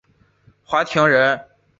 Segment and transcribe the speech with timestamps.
[0.65, 1.39] 华亭人。